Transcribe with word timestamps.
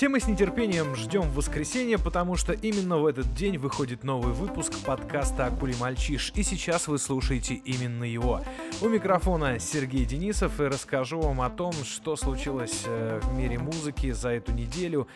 Все 0.00 0.08
мы 0.08 0.18
с 0.18 0.26
нетерпением 0.26 0.96
ждем 0.96 1.30
воскресенья, 1.32 1.98
потому 1.98 2.34
что 2.34 2.54
именно 2.54 2.96
в 2.96 3.04
этот 3.04 3.34
день 3.34 3.58
выходит 3.58 4.02
новый 4.02 4.32
выпуск 4.32 4.72
подкаста 4.86 5.44
«Акули 5.44 5.74
мальчиш», 5.78 6.32
и 6.34 6.42
сейчас 6.42 6.88
вы 6.88 6.98
слушаете 6.98 7.52
именно 7.52 8.04
его. 8.04 8.40
У 8.80 8.88
микрофона 8.88 9.58
Сергей 9.58 10.06
Денисов, 10.06 10.58
и 10.58 10.64
расскажу 10.64 11.20
вам 11.20 11.42
о 11.42 11.50
том, 11.50 11.74
что 11.84 12.16
случилось 12.16 12.84
э, 12.86 13.20
в 13.22 13.36
мире 13.36 13.58
музыки 13.58 14.12
за 14.12 14.30
эту 14.30 14.52
неделю. 14.52 15.06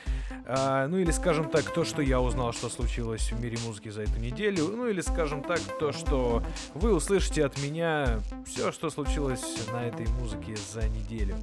А, 0.45 0.87
ну 0.87 0.99
или, 0.99 1.13
скажем 1.13 1.49
так, 1.49 1.63
то, 1.73 1.87
что 1.87 2.03
я 2.03 2.21
узнал, 2.21 2.53
что 2.53 2.69
случилось 2.69 3.33
в 3.33 3.43
мире 3.43 3.57
музыки 3.65 3.89
за 3.89 4.03
эту 4.03 4.21
неделю. 4.21 4.69
Ну 4.69 4.87
или, 4.87 5.01
скажем 5.01 5.43
так, 5.43 5.61
то, 5.81 5.93
что 5.93 6.43
вы 6.75 6.95
услышите 6.95 7.47
от 7.47 7.57
меня 7.63 8.21
все, 8.45 8.71
что 8.71 8.91
случилось 8.91 9.67
на 9.73 9.83
этой 9.87 10.07
музыке 10.21 10.57
за 10.75 10.87
неделю. 10.91 11.37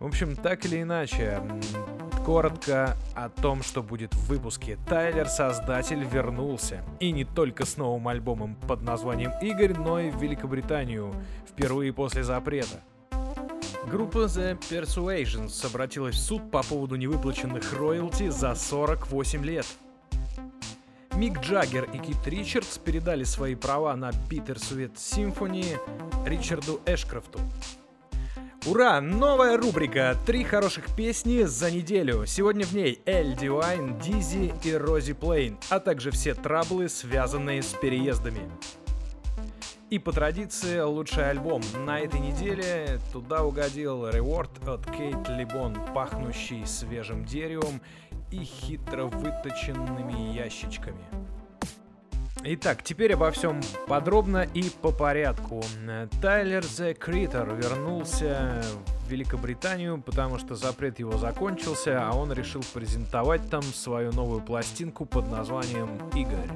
В 0.00 0.06
общем, 0.06 0.34
так 0.34 0.64
или 0.64 0.82
иначе, 0.82 1.42
коротко 2.24 2.96
о 3.14 3.28
том, 3.28 3.62
что 3.62 3.82
будет 3.82 4.14
в 4.14 4.28
выпуске. 4.28 4.78
Тайлер, 4.86 5.28
создатель, 5.28 6.04
вернулся. 6.04 6.84
И 7.00 7.12
не 7.12 7.24
только 7.24 7.64
с 7.64 7.76
новым 7.76 8.08
альбомом 8.08 8.54
под 8.54 8.82
названием 8.82 9.32
«Игорь», 9.40 9.74
но 9.74 10.00
и 10.00 10.10
в 10.10 10.20
Великобританию, 10.20 11.14
впервые 11.48 11.92
после 11.92 12.22
запрета. 12.22 12.80
Группа 13.90 14.26
The 14.26 14.58
Persuasions 14.70 15.66
обратилась 15.66 16.14
в 16.14 16.20
суд 16.20 16.50
по 16.50 16.62
поводу 16.62 16.96
невыплаченных 16.96 17.72
роялти 17.72 18.28
за 18.28 18.54
48 18.54 19.44
лет. 19.44 19.66
Мик 21.16 21.40
Джаггер 21.40 21.84
и 21.92 21.98
Кит 21.98 22.26
Ричардс 22.26 22.78
передали 22.78 23.24
свои 23.24 23.54
права 23.54 23.96
на 23.96 24.10
Bittersweet 24.10 24.94
Symphony 24.94 25.76
Ричарду 26.24 26.80
Эшкрафту. 26.86 27.40
Ура! 28.66 29.00
Новая 29.00 29.56
рубрика 29.56 30.18
«Три 30.26 30.44
хороших 30.44 30.94
песни 30.94 31.44
за 31.44 31.70
неделю». 31.70 32.26
Сегодня 32.26 32.66
в 32.66 32.74
ней 32.74 33.00
Эль 33.06 33.34
Дивайн, 33.34 33.98
Дизи 33.98 34.52
и 34.62 34.74
Рози 34.74 35.14
Плейн, 35.14 35.56
а 35.70 35.80
также 35.80 36.10
все 36.10 36.34
траблы, 36.34 36.90
связанные 36.90 37.62
с 37.62 37.72
переездами. 37.72 38.50
И 39.88 39.98
по 39.98 40.12
традиции 40.12 40.78
лучший 40.80 41.30
альбом 41.30 41.62
на 41.86 42.00
этой 42.00 42.20
неделе 42.20 43.00
туда 43.14 43.44
угодил 43.44 44.06
Reward 44.06 44.68
от 44.68 44.84
Кейт 44.94 45.26
Либон, 45.30 45.74
пахнущий 45.94 46.66
свежим 46.66 47.24
деревом 47.24 47.80
и 48.30 48.44
хитро 48.44 49.06
выточенными 49.06 50.34
ящичками. 50.34 51.06
Итак, 52.42 52.82
теперь 52.82 53.12
обо 53.12 53.30
всем 53.32 53.60
подробно 53.86 54.46
и 54.54 54.70
по 54.70 54.92
порядку. 54.92 55.62
Тайлер 56.22 56.62
The 56.62 56.96
Creator 56.98 57.54
вернулся 57.54 58.62
в 59.04 59.10
Великобританию, 59.10 60.00
потому 60.00 60.38
что 60.38 60.54
запрет 60.54 60.98
его 60.98 61.18
закончился, 61.18 62.00
а 62.02 62.16
он 62.16 62.32
решил 62.32 62.62
презентовать 62.72 63.50
там 63.50 63.62
свою 63.62 64.12
новую 64.12 64.40
пластинку 64.40 65.04
под 65.04 65.30
названием 65.30 65.90
«Игорь». 66.14 66.48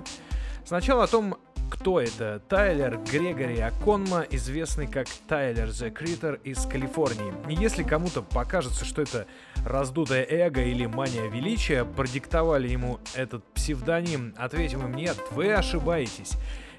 Сначала 0.65 1.05
о 1.05 1.07
том, 1.07 1.37
кто 1.75 2.01
это? 2.01 2.41
Тайлер 2.49 2.99
Грегори 2.99 3.59
Аконма, 3.59 4.25
известный 4.31 4.87
как 4.87 5.09
Тайлер 5.29 5.69
The 5.69 5.93
Critter 5.93 6.41
из 6.43 6.65
Калифорнии. 6.67 7.33
Если 7.49 7.83
кому-то 7.83 8.23
покажется, 8.23 8.85
что 8.85 9.03
это 9.03 9.27
раздутое 9.67 10.25
эго 10.29 10.63
или 10.63 10.87
мания 10.87 11.29
величия 11.29 11.85
продиктовали 11.85 12.69
ему 12.69 13.01
этот 13.15 13.45
псевдоним, 13.55 14.35
ответим 14.39 14.87
им 14.87 14.95
нет, 14.95 15.17
вы 15.33 15.53
ошибаетесь. 15.53 16.33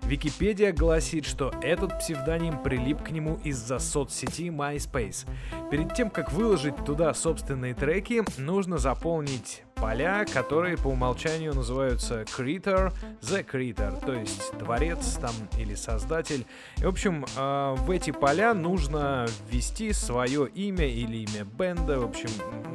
Википедия 0.06 0.72
гласит, 0.72 1.26
что 1.26 1.52
этот 1.64 1.98
псевдоним 1.98 2.62
прилип 2.62 3.02
к 3.02 3.10
нему 3.10 3.40
из-за 3.44 3.80
соцсети 3.80 4.50
MySpace. 4.50 5.28
Перед 5.72 5.96
тем, 5.96 6.12
как 6.12 6.32
выложить 6.32 6.76
туда 6.86 7.12
собственные 7.16 7.74
треки, 7.74 8.24
нужно 8.38 8.78
заполнить 8.78 9.64
поля, 9.74 10.24
которые 10.32 10.78
по 10.78 10.90
умолчанию 10.90 11.56
называются 11.56 12.22
Creator, 12.22 12.94
The 13.22 13.46
Creator, 13.46 14.06
то 14.06 14.14
есть 14.14 14.52
творец 14.60 15.18
там 15.20 15.34
или 15.58 15.74
создатель. 15.74 16.46
И, 16.78 16.86
в 16.86 16.88
общем, 16.88 17.26
э, 17.36 17.76
в 17.78 17.90
эти 17.90 18.12
поля 18.12 18.54
нужно 18.54 19.28
ввести 19.50 19.92
свое 19.92 20.48
имя 20.48 20.88
или 20.88 21.18
имя 21.18 21.46
бенда, 21.46 22.00
в 22.00 22.06
общем, 22.06 22.30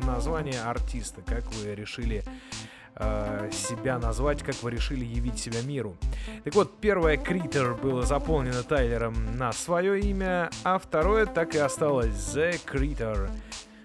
название 0.05 0.60
артиста, 0.62 1.22
как 1.22 1.44
вы 1.55 1.75
решили 1.76 2.25
э, 3.00 3.50
себя 3.53 3.99
назвать, 3.99 4.43
как 4.43 4.55
вы 4.62 4.71
решили 4.71 5.05
явить 5.05 5.38
себя 5.38 5.62
миру. 5.62 5.97
Так 6.44 6.55
вот, 6.55 6.78
первое 6.81 7.16
Критер 7.16 7.75
было 7.75 8.03
заполнено 8.03 8.62
Тайлером 8.62 9.37
на 9.37 9.53
свое 9.53 10.00
имя, 10.00 10.50
а 10.62 10.78
второе 10.78 11.27
так 11.27 11.55
и 11.55 11.59
осталось 11.59 12.15
The 12.34 12.61
Critter. 12.65 13.31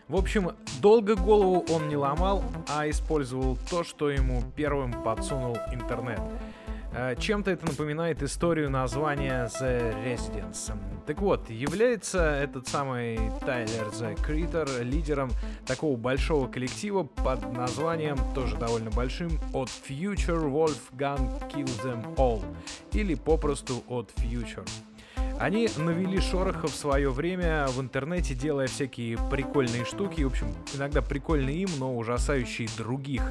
В 0.07 0.15
общем, 0.15 0.51
долго 0.81 1.15
голову 1.15 1.65
он 1.69 1.87
не 1.89 1.95
ломал, 1.95 2.43
а 2.69 2.87
использовал 2.87 3.57
то, 3.69 3.83
что 3.83 4.11
ему 4.11 4.43
первым 4.55 4.91
подсунул 5.03 5.57
интернет. 5.71 6.19
Э, 6.97 7.13
чем-то 7.19 7.51
это 7.51 7.65
напоминает 7.65 8.23
историю 8.23 8.69
названия 8.69 9.49
The 9.59 10.05
Residence. 10.05 10.71
Так 11.05 11.19
вот, 11.19 11.49
является 11.49 12.19
этот 12.19 12.69
самый 12.69 13.17
Тайлер 13.45 13.87
The 13.87 14.15
Critter 14.25 14.81
лидером 14.81 15.31
такого 15.65 15.97
большого 15.97 16.47
коллектива 16.47 17.03
под 17.03 17.51
названием, 17.51 18.17
тоже 18.33 18.55
довольно 18.55 18.91
большим, 18.91 19.39
от 19.53 19.67
Future 19.67 20.49
Wolfgang 20.49 21.51
Kill 21.51 21.69
Them 21.83 22.15
All, 22.15 22.41
или 22.93 23.15
попросту 23.15 23.83
от 23.89 24.11
Future. 24.15 24.65
Они 25.39 25.67
навели 25.77 26.21
шороха 26.21 26.67
в 26.67 26.75
свое 26.75 27.09
время 27.11 27.67
в 27.67 27.81
интернете, 27.81 28.33
делая 28.33 28.67
всякие 28.67 29.17
прикольные 29.29 29.83
штуки, 29.83 30.21
в 30.21 30.27
общем, 30.27 30.47
иногда 30.73 31.01
прикольные 31.01 31.57
им, 31.57 31.69
но 31.77 31.95
ужасающие 31.97 32.69
других. 32.77 33.21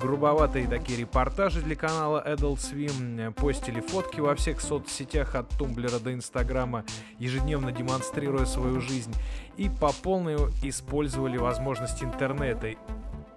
Грубоватые 0.00 0.68
такие 0.68 0.98
репортажи 0.98 1.62
для 1.62 1.74
канала 1.74 2.22
Adult 2.26 2.56
Swim, 2.58 3.32
постили 3.32 3.80
фотки 3.80 4.20
во 4.20 4.34
всех 4.34 4.60
соцсетях 4.60 5.34
от 5.34 5.48
Тумблера 5.56 5.98
до 5.98 6.12
Инстаграма, 6.12 6.84
ежедневно 7.18 7.72
демонстрируя 7.72 8.44
свою 8.44 8.80
жизнь, 8.80 9.14
и 9.56 9.70
по 9.70 9.92
полной 9.92 10.36
использовали 10.62 11.38
возможности 11.38 12.04
интернета. 12.04 12.74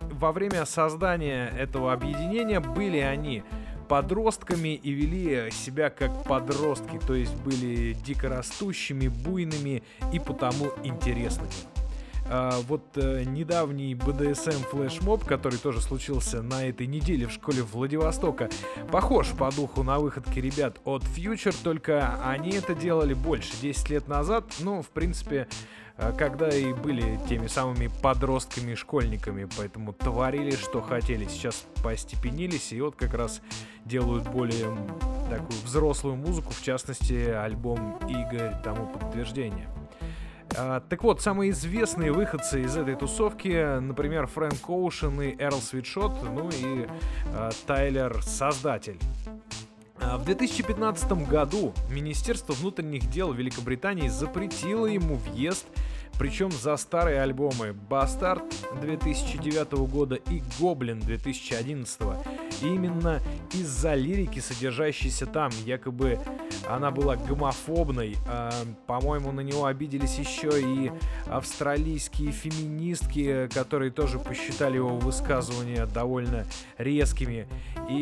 Во 0.02 0.34
время 0.34 0.66
создания 0.66 1.48
этого 1.58 1.94
объединения 1.94 2.60
были 2.60 2.98
они 2.98 3.44
подростками 3.90 4.76
и 4.76 4.92
вели 4.92 5.52
себя 5.52 5.90
как 5.90 6.24
подростки, 6.24 7.00
то 7.06 7.16
есть 7.16 7.36
были 7.42 7.94
дикорастущими, 7.94 9.10
буйными 9.10 9.84
и 10.14 10.20
потому 10.20 10.68
интересными. 10.84 11.50
А, 12.32 12.60
вот 12.68 12.84
э, 12.96 13.24
недавний 13.24 13.96
BDSM 13.96 14.64
флешмоб, 14.70 15.26
который 15.26 15.58
тоже 15.58 15.82
случился 15.82 16.44
на 16.44 16.68
этой 16.68 16.86
неделе 16.86 17.26
в 17.26 17.32
школе 17.32 17.64
Владивостока, 17.64 18.50
похож 18.92 19.30
по 19.30 19.52
духу 19.52 19.82
на 19.82 19.98
выходки 19.98 20.38
ребят 20.38 20.80
от 20.86 21.02
Future, 21.04 21.56
только 21.64 22.20
они 22.24 22.52
это 22.52 22.76
делали 22.76 23.16
больше, 23.16 23.54
10 23.60 23.90
лет 23.90 24.08
назад. 24.08 24.46
Ну, 24.60 24.84
в 24.84 24.90
принципе, 24.90 25.48
когда 26.18 26.50
и 26.50 26.74
были 26.74 27.20
теми 27.28 27.48
самыми 27.48 27.90
подростками 28.02 28.76
школьниками, 28.76 29.48
поэтому 29.58 29.94
творили, 29.94 30.52
что 30.52 30.82
хотели. 30.82 31.26
Сейчас 31.26 31.66
постепенились, 31.84 32.72
и 32.72 32.82
вот 32.82 32.96
как 32.96 33.14
раз 33.14 33.42
делают 33.86 34.28
более 34.28 34.76
такую 35.30 35.60
взрослую 35.64 36.16
музыку, 36.16 36.54
в 36.54 36.62
частности, 36.62 37.30
альбом 37.30 37.98
Игорь 38.08 38.54
тому 38.64 38.88
подтверждение. 38.88 39.70
А, 40.58 40.82
так 40.82 41.04
вот, 41.04 41.22
самые 41.22 41.52
известные 41.52 42.12
выходцы 42.12 42.64
из 42.64 42.76
этой 42.76 42.96
тусовки, 42.96 43.80
например, 43.80 44.28
Фрэнк 44.28 44.68
Оушен 44.68 45.22
и 45.22 45.36
Эрл 45.38 45.60
Свитшот, 45.60 46.24
ну 46.24 46.50
и 46.50 46.88
а, 47.34 47.50
Тайлер 47.68 48.22
Создатель. 48.24 49.00
А, 50.02 50.18
в 50.18 50.24
2015 50.24 51.12
году 51.28 51.74
Министерство 51.90 52.54
внутренних 52.54 53.10
дел 53.10 53.34
Великобритании 53.34 54.08
запретило 54.08 54.86
ему 54.86 55.16
въезд 55.16 55.66
причем 56.20 56.52
за 56.52 56.76
старые 56.76 57.22
альбомы 57.22 57.74
Bastard 57.90 58.44
2009 58.82 59.72
года 59.90 60.16
и 60.16 60.42
Goblin 60.60 61.00
2011. 61.00 62.02
И 62.62 62.68
именно 62.68 63.22
из-за 63.54 63.96
лирики, 63.96 64.40
содержащейся 64.40 65.26
там, 65.26 65.50
якобы 65.66 66.20
она 66.68 66.92
была 66.92 67.16
гомофобной. 67.16 68.18
Э, 68.28 68.52
по-моему, 68.86 69.32
на 69.32 69.40
него 69.40 69.66
обиделись 69.66 70.20
еще 70.20 70.50
и 70.62 70.92
австралийские 71.28 72.32
феминистки, 72.32 73.48
которые 73.54 73.92
тоже 73.92 74.20
посчитали 74.20 74.76
его 74.76 74.98
высказывания 74.98 75.86
довольно 75.86 76.46
резкими. 76.78 77.48
И 77.90 78.02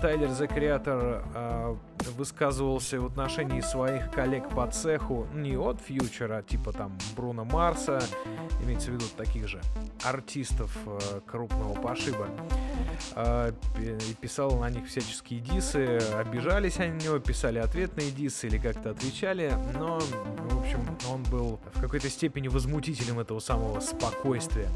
Тайлер 0.00 0.28
The 0.28 0.48
Creator 0.48 1.22
э, 1.34 1.76
высказывался 2.16 3.00
в 3.00 3.06
отношении 3.06 3.60
своих 3.60 4.10
коллег 4.10 4.48
по 4.48 4.66
цеху 4.68 5.26
не 5.34 5.56
от 5.56 5.80
фьючера, 5.80 6.42
типа 6.42 6.72
там 6.72 6.96
Бруно 7.14 7.44
Марса, 7.58 8.00
имеется 8.62 8.92
в 8.92 8.94
виду 8.94 9.06
таких 9.16 9.48
же 9.48 9.60
артистов 10.04 10.70
э, 10.86 11.20
крупного 11.26 11.74
пошиба, 11.74 12.28
писал 14.20 14.58
на 14.58 14.70
них 14.70 14.86
всяческие 14.86 15.40
дисы, 15.40 15.98
обижались 16.14 16.78
они 16.78 16.92
на 16.92 17.02
него, 17.02 17.18
писали 17.18 17.58
ответные 17.58 18.10
дисы 18.10 18.46
или 18.46 18.58
как-то 18.58 18.90
отвечали, 18.90 19.52
но, 19.78 19.98
в 19.98 20.60
общем, 20.60 20.80
он 21.10 21.22
был 21.24 21.60
в 21.74 21.80
какой-то 21.80 22.08
степени 22.08 22.48
возмутителем 22.48 23.18
этого 23.18 23.40
самого 23.40 23.80
спокойствия. 23.80 24.68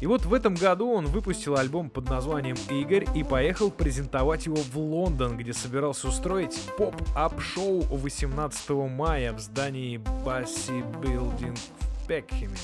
И 0.00 0.06
вот 0.06 0.26
в 0.26 0.34
этом 0.34 0.54
году 0.54 0.92
он 0.92 1.06
выпустил 1.06 1.56
альбом 1.56 1.88
под 1.88 2.10
названием 2.10 2.56
«Игорь» 2.68 3.06
и 3.14 3.22
поехал 3.22 3.70
презентовать 3.70 4.46
его 4.46 4.56
в 4.56 4.76
Лондон, 4.76 5.38
где 5.38 5.52
собирался 5.54 6.08
устроить 6.08 6.58
поп-ап-шоу 6.76 7.80
18 7.82 8.70
мая 8.70 9.32
в 9.32 9.40
здании 9.40 9.98
Басси 10.24 10.84
Билдинг 11.00 11.56
в 11.56 12.06
Пекхеме. 12.06 12.56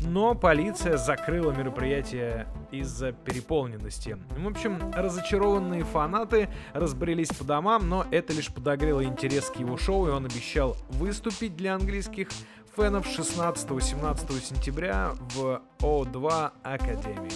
Но 0.00 0.34
полиция 0.34 0.96
закрыла 0.96 1.50
мероприятие 1.52 2.46
из-за 2.70 3.12
переполненности. 3.12 4.16
В 4.36 4.46
общем, 4.46 4.78
разочарованные 4.94 5.84
фанаты 5.84 6.48
разбрелись 6.72 7.28
по 7.28 7.44
домам, 7.44 7.88
но 7.88 8.06
это 8.10 8.32
лишь 8.32 8.52
подогрело 8.52 9.04
интерес 9.04 9.50
к 9.50 9.56
его 9.56 9.76
шоу, 9.76 10.06
и 10.06 10.10
он 10.10 10.24
обещал 10.24 10.76
выступить 10.90 11.56
для 11.56 11.74
английских 11.74 12.28
фенов 12.76 13.06
16-17 13.06 14.40
сентября 14.40 15.12
в 15.34 15.60
О2 15.80 16.52
Академии 16.62 17.32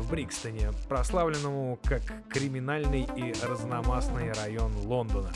в 0.00 0.10
Брикстоне, 0.10 0.70
прославленному 0.88 1.78
как 1.84 2.02
криминальный 2.28 3.08
и 3.16 3.32
разномастный 3.46 4.32
район 4.32 4.72
Лондона. 4.84 5.30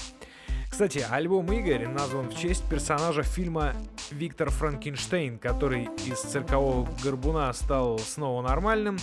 Кстати, 0.76 1.06
альбом 1.10 1.50
«Игорь» 1.50 1.86
назван 1.88 2.28
в 2.28 2.38
честь 2.38 2.62
персонажа 2.68 3.22
фильма 3.22 3.72
Виктор 4.10 4.50
Франкенштейн, 4.50 5.38
который 5.38 5.88
из 6.04 6.20
циркового 6.20 6.86
горбуна 7.02 7.50
стал 7.54 7.98
снова 7.98 8.42
нормальным 8.42 8.98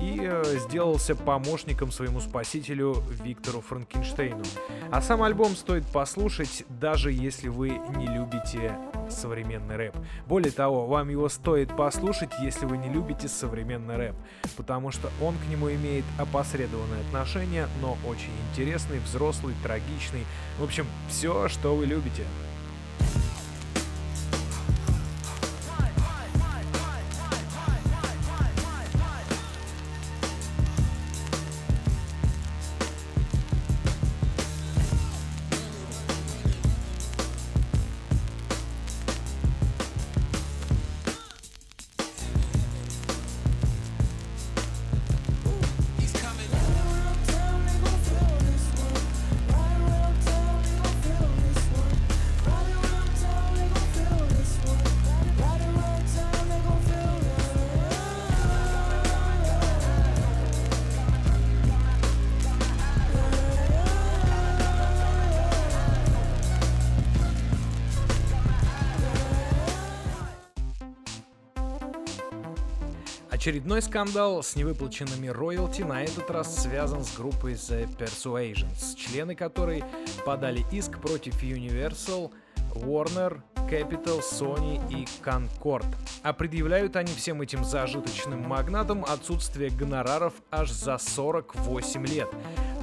и 0.00 0.18
э, 0.20 0.42
сделался 0.58 1.14
помощником 1.14 1.92
своему 1.92 2.18
спасителю 2.18 3.04
Виктору 3.22 3.60
Франкенштейну. 3.60 4.42
А 4.90 5.00
сам 5.00 5.22
альбом 5.22 5.54
стоит 5.54 5.86
послушать, 5.86 6.64
даже 6.68 7.12
если 7.12 7.46
вы 7.46 7.80
не 7.96 8.08
любите 8.08 8.76
современный 9.08 9.76
рэп. 9.76 9.94
Более 10.26 10.52
того, 10.52 10.86
вам 10.86 11.08
его 11.08 11.28
стоит 11.28 11.76
послушать, 11.76 12.30
если 12.40 12.66
вы 12.66 12.78
не 12.78 12.88
любите 12.88 13.28
современный 13.28 13.96
рэп, 13.96 14.14
потому 14.56 14.90
что 14.90 15.10
он 15.20 15.34
к 15.36 15.50
нему 15.50 15.70
имеет 15.70 16.04
опосредованное 16.18 17.00
отношение, 17.06 17.68
но 17.80 17.96
очень 18.08 18.32
интересный, 18.50 18.98
взрослый, 18.98 19.54
трагичный. 19.62 20.24
В 20.58 20.64
общем, 20.64 20.86
все, 21.12 21.48
что 21.48 21.76
вы 21.76 21.84
любите. 21.84 22.24
Очередной 73.42 73.82
скандал 73.82 74.40
с 74.40 74.54
невыплаченными 74.54 75.26
роялти 75.26 75.82
на 75.82 76.04
этот 76.04 76.30
раз 76.30 76.62
связан 76.62 77.02
с 77.02 77.16
группой 77.16 77.54
The 77.54 77.88
Persuasions, 77.98 78.94
члены 78.94 79.34
которой 79.34 79.82
подали 80.24 80.64
иск 80.70 81.00
против 81.00 81.42
Universal, 81.42 82.30
Warner, 82.72 83.40
Capital, 83.68 84.20
Sony 84.20 84.80
и 84.92 85.08
Concord. 85.24 85.84
А 86.22 86.32
предъявляют 86.32 86.94
они 86.94 87.12
всем 87.12 87.42
этим 87.42 87.64
зажиточным 87.64 88.42
магнатам 88.42 89.04
отсутствие 89.04 89.70
гонораров 89.70 90.34
аж 90.52 90.70
за 90.70 90.98
48 90.98 92.06
лет. 92.06 92.28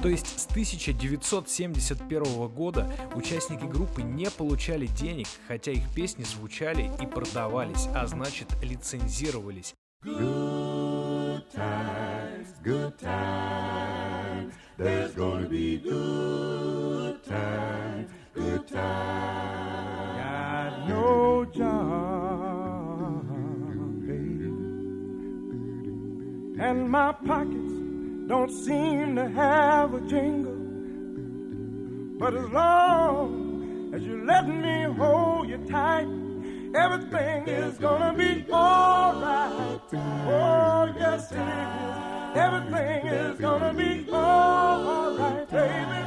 То 0.02 0.10
есть 0.10 0.40
с 0.40 0.44
1971 0.44 2.48
года 2.48 2.92
участники 3.14 3.64
группы 3.64 4.02
не 4.02 4.30
получали 4.30 4.88
денег, 4.88 5.28
хотя 5.48 5.72
их 5.72 5.90
песни 5.94 6.24
звучали 6.24 6.92
и 7.00 7.06
продавались, 7.06 7.88
а 7.94 8.06
значит 8.06 8.48
лицензировались. 8.62 9.74
Good 12.62 12.98
times. 12.98 14.54
There's 14.76 15.12
gonna 15.12 15.48
be 15.48 15.78
good 15.78 17.24
times, 17.24 18.10
good 18.34 18.68
times. 18.68 20.18
Got 20.18 20.88
no 20.88 21.44
job, 21.46 23.28
baby. 24.06 24.52
And 26.62 26.90
my 26.90 27.12
pockets 27.12 27.72
don't 28.28 28.50
seem 28.50 29.16
to 29.16 29.28
have 29.28 29.94
a 29.94 30.00
jingle. 30.02 30.56
But 32.18 32.34
as 32.34 32.48
long 32.50 33.92
as 33.94 34.02
you 34.02 34.24
let 34.24 34.46
me 34.46 34.84
hold 34.84 35.48
you 35.48 35.58
tight. 35.68 36.06
Everything 36.72 37.48
is 37.48 37.78
gonna 37.78 38.14
be 38.16 38.44
alright. 38.48 39.80
Oh, 39.92 40.94
yes, 40.96 41.32
it 41.32 41.38
is. 41.38 42.19
Everything 42.34 43.06
is 43.06 43.38
gonna 43.40 43.74
be 43.74 44.06
alright, 44.12 45.50
baby. 45.50 46.00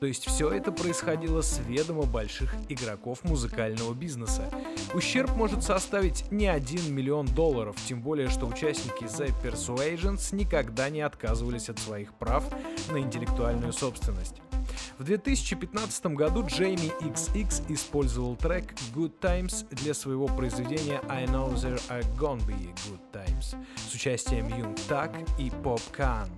То 0.00 0.06
есть 0.06 0.26
все 0.26 0.50
это 0.50 0.72
происходило 0.72 1.42
с 1.42 1.58
ведома 1.66 2.04
больших 2.04 2.54
игроков 2.70 3.22
музыкального 3.22 3.92
бизнеса. 3.92 4.50
Ущерб 4.94 5.36
может 5.36 5.62
составить 5.62 6.30
не 6.32 6.46
1 6.48 6.94
миллион 6.94 7.26
долларов, 7.26 7.76
тем 7.86 8.00
более 8.00 8.30
что 8.30 8.46
участники 8.46 9.04
The 9.04 9.30
Persuasions 9.42 10.34
никогда 10.34 10.88
не 10.88 11.02
отказывались 11.02 11.68
от 11.68 11.78
своих 11.78 12.14
прав 12.14 12.44
на 12.90 12.98
интеллектуальную 12.98 13.74
собственность. 13.74 14.36
В 15.00 15.04
2015 15.04 16.14
году 16.14 16.44
Джейми 16.46 16.92
XX 17.02 17.72
использовал 17.72 18.36
трек 18.36 18.74
Good 18.94 19.18
Times 19.18 19.66
для 19.70 19.94
своего 19.94 20.26
произведения 20.26 21.00
I 21.08 21.24
Know 21.24 21.54
There 21.54 21.80
Are 21.88 22.04
Gonna 22.18 22.46
Be 22.46 22.74
Good 22.84 23.00
Times 23.10 23.56
с 23.76 23.94
участием 23.94 24.48
Юнг 24.48 24.78
Так 24.90 25.16
и 25.38 25.50
Поп 25.64 25.80
Кан. 25.90 26.28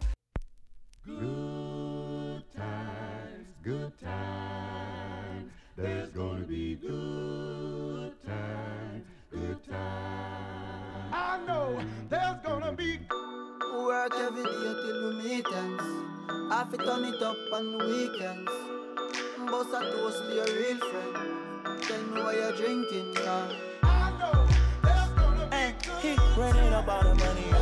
Good 1.05 2.45
times, 2.55 3.49
good 3.65 3.93
times, 3.99 5.51
there's 5.77 6.13
gonna 6.13 6.47
be 6.47 6.77
good 6.77 8.13
times, 8.25 9.03
good 9.33 9.59
times. 9.65 11.13
I 11.13 11.41
know 11.49 11.81
there's 12.09 12.41
gonna 12.45 12.73
be 12.73 13.01
work 13.85 14.13
every 14.15 14.45
day 14.45 14.75
till 14.83 15.09
we 15.09 15.15
meet 15.23 15.47
ends. 15.55 15.83
I 16.51 16.65
fi 16.71 16.77
turn 16.77 17.05
it 17.05 17.23
up 17.23 17.37
on 17.53 17.79
the 17.79 17.85
weekends. 17.87 18.51
Bust 19.51 19.71
a 19.75 19.81
toast 19.91 20.19
to 20.25 20.35
your 20.35 20.47
real 20.47 20.79
friend. 20.79 21.83
Tell 21.83 22.03
me 22.03 22.23
why 22.23 22.35
you're 22.35 22.53
drinking, 22.53 23.15
yeah. 23.15 23.53
I 23.83 24.11
know 24.19 24.47
there's 24.83 25.09
gonna 25.11 25.47
be 25.51 25.57
hey, 25.57 25.75
good 25.85 26.19
he 26.19 26.41
running 26.41 26.73
all 26.73 27.03
the 27.03 27.15
money 27.15 27.53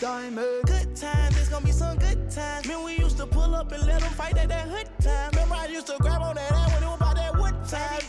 times, 0.00 0.62
good 0.64 0.96
times. 0.96 1.36
It's 1.36 1.48
gonna 1.48 1.64
be 1.64 1.72
some 1.72 1.98
good 1.98 2.30
times. 2.30 2.66
Man, 2.66 2.84
we 2.84 2.96
used 2.96 3.18
to 3.18 3.26
pull 3.26 3.54
up 3.54 3.70
and 3.72 3.86
let 3.86 4.00
them 4.00 4.10
fight 4.12 4.36
at 4.38 4.48
that 4.48 4.68
hood 4.68 4.88
time. 5.02 5.30
Remember, 5.32 5.56
I 5.56 5.66
used 5.66 5.86
to 5.88 5.96
grab 6.00 6.22
on 6.22 6.36
that 6.36 6.52
ass 6.52 6.72
when 6.72 6.82
it 6.82 6.86
was 6.86 6.96
about 6.96 7.16
that 7.16 7.38
wood 7.38 7.54
time. 7.68 7.99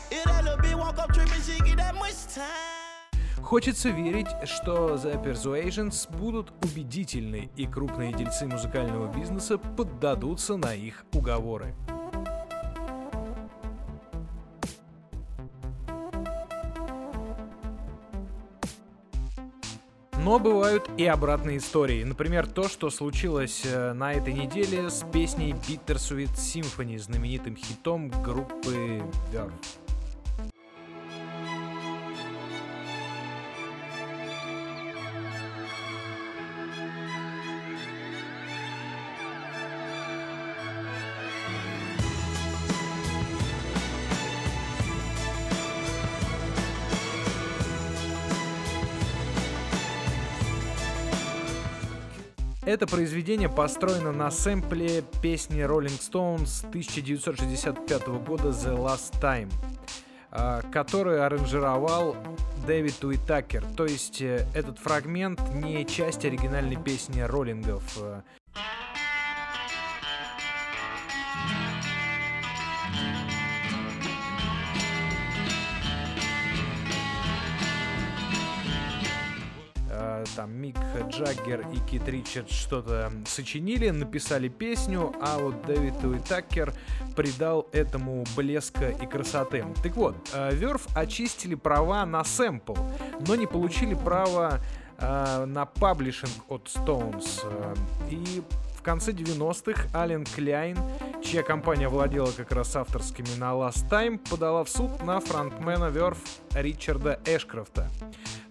Хочется 3.51 3.89
верить, 3.89 4.29
что 4.45 4.95
The 4.95 5.21
Persuasions 5.21 6.09
будут 6.17 6.53
убедительны 6.63 7.49
и 7.57 7.67
крупные 7.67 8.13
дельцы 8.13 8.47
музыкального 8.47 9.13
бизнеса 9.13 9.57
поддадутся 9.57 10.55
на 10.55 10.73
их 10.73 11.03
уговоры. 11.11 11.75
Но 20.23 20.39
бывают 20.39 20.89
и 20.95 21.05
обратные 21.05 21.57
истории. 21.57 22.05
Например, 22.05 22.47
то, 22.47 22.69
что 22.69 22.89
случилось 22.89 23.63
э, 23.65 23.91
на 23.91 24.13
этой 24.13 24.33
неделе 24.33 24.89
с 24.89 25.03
песней 25.11 25.51
Bittersweet 25.51 26.35
Symphony, 26.35 26.97
знаменитым 26.97 27.57
хитом 27.57 28.11
группы 28.23 29.03
Verve. 29.33 29.51
Это 52.81 52.95
произведение 52.95 53.47
построено 53.47 54.11
на 54.11 54.31
сэмпле 54.31 55.03
песни 55.21 55.63
Rolling 55.63 55.99
Stones 55.99 56.67
1965 56.69 58.07
года 58.25 58.45
The 58.45 58.75
Last 58.75 59.21
Time, 59.21 59.51
а, 60.31 60.63
который 60.71 61.23
аранжировал 61.23 62.15
Дэвид 62.65 63.03
Уитакер. 63.03 63.63
То 63.77 63.85
есть 63.85 64.23
э, 64.23 64.47
этот 64.55 64.79
фрагмент 64.79 65.39
не 65.53 65.85
часть 65.85 66.25
оригинальной 66.25 66.75
песни 66.75 67.21
роллингов. 67.21 67.99
Там 80.41 80.59
Мик 80.59 80.75
Джаггер 81.09 81.67
и 81.71 81.77
Кит 81.87 82.07
Ричард 82.07 82.49
что-то 82.49 83.11
сочинили, 83.27 83.91
написали 83.91 84.47
песню, 84.47 85.13
а 85.21 85.37
вот 85.37 85.67
Дэвид 85.67 86.03
Уитакер 86.03 86.73
придал 87.15 87.67
этому 87.71 88.23
блеска 88.35 88.89
и 88.89 89.05
красоты. 89.05 89.63
Так 89.83 89.95
вот, 89.95 90.15
Верф 90.51 90.87
э, 90.95 91.01
очистили 91.01 91.53
права 91.53 92.07
на 92.07 92.23
сэмпл, 92.23 92.73
но 93.27 93.35
не 93.35 93.45
получили 93.45 93.93
права 93.93 94.59
э, 94.97 95.45
на 95.45 95.67
паблишинг 95.67 96.33
от 96.49 96.63
Stones. 96.63 97.41
Э, 97.43 97.75
и 98.09 98.41
в 98.75 98.81
конце 98.81 99.11
90-х 99.11 99.95
Ален 99.95 100.25
Кляйн, 100.25 100.75
чья 101.23 101.43
компания 101.43 101.87
владела 101.87 102.31
как 102.31 102.51
раз 102.51 102.75
авторскими 102.75 103.29
на 103.37 103.51
Last 103.51 103.87
Time, 103.91 104.17
подала 104.27 104.63
в 104.63 104.69
суд 104.69 105.03
на 105.03 105.19
фронтмена 105.19 105.89
Верф 105.91 106.17
Ричарда 106.55 107.19
Эшкрофта 107.27 107.91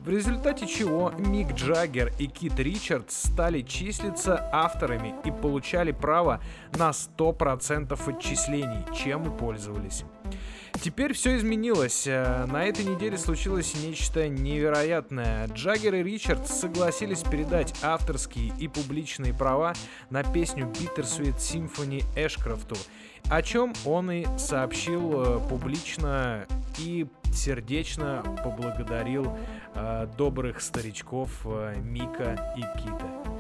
в 0.00 0.09
результате 0.09 0.66
чего 0.66 1.12
Мик 1.19 1.52
Джаггер 1.52 2.12
и 2.19 2.26
Кит 2.26 2.59
Ричардс 2.59 3.28
стали 3.28 3.61
числиться 3.61 4.49
авторами 4.50 5.14
и 5.25 5.30
получали 5.30 5.92
право 5.92 6.40
на 6.73 6.90
100% 6.90 8.16
отчислений, 8.16 8.85
чем 8.97 9.25
и 9.25 9.38
пользовались. 9.38 10.04
Теперь 10.83 11.12
все 11.12 11.37
изменилось. 11.37 12.07
Э, 12.07 12.47
на 12.47 12.64
этой 12.64 12.85
неделе 12.85 13.19
случилось 13.19 13.75
нечто 13.85 14.28
невероятное. 14.28 15.47
Джаггер 15.49 15.97
и 15.97 16.02
Ричардс 16.02 16.50
согласились 16.50 17.23
передать 17.23 17.75
авторские 17.83 18.54
и 18.59 18.69
публичные 18.69 19.35
права 19.35 19.75
на 20.09 20.23
песню 20.23 20.66
Bittersweet 20.66 21.37
Symphony 21.37 22.04
Эшкрафту, 22.16 22.76
о 23.28 23.42
чем 23.42 23.75
он 23.85 24.11
и 24.11 24.26
сообщил 24.38 25.23
э, 25.23 25.49
публично 25.49 26.47
и 26.78 27.07
сердечно 27.35 28.23
поблагодарил 28.45 29.37
э, 29.75 30.07
добрых 30.17 30.61
старичков 30.61 31.31
э, 31.45 31.77
Мика 31.81 32.55
и 32.57 32.61
Кита. 32.79 33.39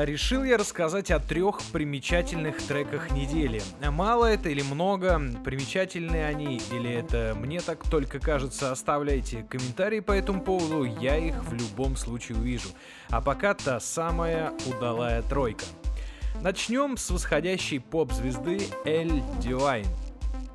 Решил 0.00 0.42
я 0.42 0.56
рассказать 0.56 1.10
о 1.10 1.20
трех 1.20 1.60
примечательных 1.64 2.56
треках 2.62 3.10
недели. 3.10 3.62
Мало 3.90 4.26
это 4.26 4.48
или 4.48 4.62
много, 4.62 5.20
примечательные 5.44 6.26
они 6.26 6.60
или 6.70 6.90
это 6.90 7.36
мне 7.38 7.60
так 7.60 7.86
только 7.88 8.18
кажется, 8.18 8.72
оставляйте 8.72 9.44
комментарии 9.48 10.00
по 10.00 10.12
этому 10.12 10.40
поводу, 10.40 10.84
я 10.84 11.16
их 11.16 11.44
в 11.44 11.52
любом 11.52 11.96
случае 11.96 12.38
увижу. 12.38 12.68
А 13.10 13.20
пока 13.20 13.52
та 13.54 13.80
самая 13.80 14.52
удалая 14.66 15.20
тройка. 15.22 15.64
Начнем 16.40 16.96
с 16.96 17.10
восходящей 17.10 17.78
поп-звезды 17.78 18.60
Эль 18.86 19.22
Дюайн. 19.40 19.86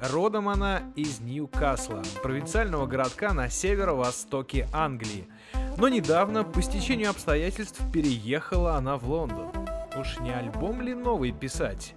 Родом 0.01 0.49
она 0.49 0.81
из 0.95 1.19
Ньюкасла, 1.19 2.03
провинциального 2.23 2.87
городка 2.87 3.33
на 3.33 3.49
северо-востоке 3.49 4.67
Англии– 4.73 5.27
но 5.77 5.89
недавно, 5.89 6.43
по 6.43 6.61
стечению 6.61 7.11
обстоятельств, 7.11 7.79
переехала 7.93 8.75
она 8.75 8.97
в 8.97 9.09
Лондон. 9.09 9.51
Уж 9.99 10.19
не 10.19 10.31
альбом 10.31 10.81
ли 10.81 10.93
новый 10.93 11.31
писать? 11.31 11.95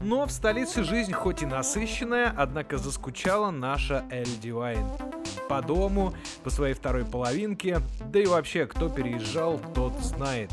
Но 0.00 0.26
в 0.26 0.30
столице 0.30 0.84
жизнь 0.84 1.12
хоть 1.12 1.42
и 1.42 1.46
насыщенная, 1.46 2.32
однако 2.36 2.78
заскучала 2.78 3.50
наша 3.50 4.04
Эль 4.10 4.38
Дивайн. 4.40 4.86
По 5.48 5.62
дому, 5.62 6.14
по 6.44 6.50
своей 6.50 6.74
второй 6.74 7.04
половинке, 7.04 7.80
да 8.00 8.20
и 8.20 8.26
вообще, 8.26 8.66
кто 8.66 8.88
переезжал, 8.88 9.60
тот 9.74 9.92
знает. 10.00 10.50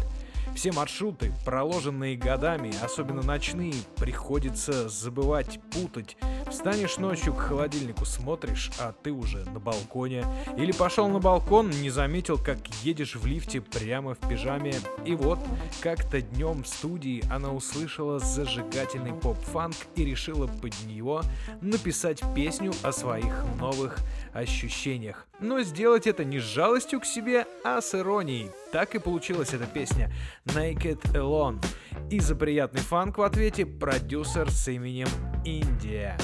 Все 0.55 0.71
маршруты, 0.71 1.33
проложенные 1.43 2.15
годами, 2.15 2.73
особенно 2.81 3.21
ночные, 3.21 3.73
приходится 3.97 4.87
забывать, 4.87 5.59
путать, 5.71 6.15
Встанешь 6.49 6.97
ночью 6.97 7.33
к 7.33 7.39
холодильнику, 7.39 8.05
смотришь, 8.05 8.71
а 8.79 8.93
ты 8.93 9.11
уже 9.11 9.39
на 9.49 9.59
балконе. 9.59 10.25
Или 10.57 10.71
пошел 10.71 11.07
на 11.07 11.19
балкон, 11.19 11.69
не 11.69 11.89
заметил, 11.89 12.37
как 12.37 12.59
едешь 12.83 13.15
в 13.15 13.25
лифте 13.25 13.61
прямо 13.61 14.13
в 14.13 14.19
пижаме. 14.19 14.75
И 15.05 15.15
вот, 15.15 15.39
как-то 15.81 16.21
днем 16.21 16.63
в 16.63 16.67
студии 16.67 17.23
она 17.31 17.51
услышала 17.51 18.19
зажигательный 18.19 19.13
поп-фанк 19.13 19.75
и 19.95 20.05
решила 20.05 20.47
под 20.47 20.73
него 20.85 21.23
написать 21.61 22.21
песню 22.35 22.73
о 22.83 22.91
своих 22.91 23.43
новых 23.59 23.97
ощущениях. 24.33 25.25
Но 25.39 25.61
сделать 25.61 26.05
это 26.05 26.23
не 26.23 26.39
с 26.39 26.43
жалостью 26.43 27.01
к 27.01 27.05
себе, 27.05 27.45
а 27.63 27.81
с 27.81 27.95
иронией. 27.95 28.51
Так 28.75 28.93
и 28.93 28.99
получилась 28.99 29.53
эта 29.53 29.67
песня 29.67 30.11
Naked 30.47 31.01
Alone. 31.13 31.65
И 32.11 32.19
за 32.19 32.35
приятный 32.35 32.81
фанк 32.81 33.17
в 33.17 33.21
ответе 33.21 33.65
продюсер 33.65 34.51
с 34.51 34.67
именем 34.67 35.07
Индия. 35.45 36.17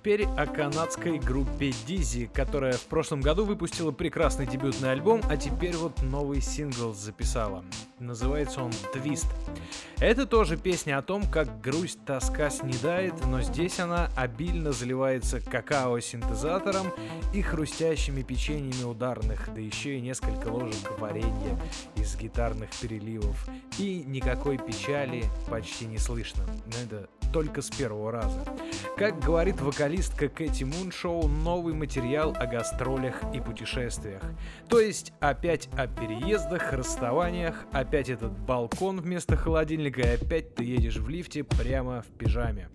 Теперь 0.00 0.24
о 0.38 0.46
канадской 0.46 1.18
группе 1.18 1.74
Dizzy, 1.86 2.26
которая 2.32 2.72
в 2.72 2.86
прошлом 2.86 3.20
году 3.20 3.44
выпустила 3.44 3.92
прекрасный 3.92 4.46
дебютный 4.46 4.92
альбом, 4.92 5.20
а 5.28 5.36
теперь 5.36 5.76
вот 5.76 6.00
новый 6.00 6.40
сингл 6.40 6.94
записала. 6.94 7.62
Называется 7.98 8.62
он 8.62 8.72
«Твист». 8.94 9.26
Это 9.98 10.24
тоже 10.24 10.56
песня 10.56 10.96
о 10.96 11.02
том, 11.02 11.30
как 11.30 11.60
грусть, 11.60 12.02
тоска 12.06 12.48
снедает, 12.48 13.12
но 13.26 13.42
здесь 13.42 13.78
она 13.78 14.08
обильно 14.16 14.72
заливается 14.72 15.38
какао-синтезатором 15.38 16.94
и 17.34 17.42
хрустящими 17.42 18.22
печеньями 18.22 18.84
ударных, 18.84 19.50
да 19.54 19.60
еще 19.60 19.98
и 19.98 20.00
несколько 20.00 20.48
ложек 20.48 20.98
варенья 20.98 21.60
из 21.96 22.16
гитарных 22.16 22.70
переливов. 22.80 23.46
И 23.78 24.02
никакой 24.06 24.56
печали 24.56 25.24
почти 25.50 25.84
не 25.84 25.98
слышно. 25.98 26.46
Это 26.82 27.06
только 27.32 27.62
с 27.62 27.70
первого 27.70 28.12
раза. 28.12 28.44
Как 28.96 29.18
говорит 29.20 29.60
вокалистка 29.60 30.28
Кэти 30.28 30.64
Муншоу, 30.64 31.28
новый 31.28 31.74
материал 31.74 32.34
о 32.38 32.46
гастролях 32.46 33.22
и 33.34 33.40
путешествиях. 33.40 34.22
То 34.68 34.80
есть 34.80 35.12
опять 35.20 35.68
о 35.76 35.86
переездах, 35.86 36.72
расставаниях, 36.72 37.66
опять 37.72 38.08
этот 38.08 38.32
балкон 38.32 39.00
вместо 39.00 39.36
холодильника 39.36 40.02
и 40.02 40.14
опять 40.14 40.54
ты 40.54 40.64
едешь 40.64 40.96
в 40.96 41.08
лифте 41.08 41.44
прямо 41.44 42.02
в 42.02 42.06
пижаме. 42.18 42.68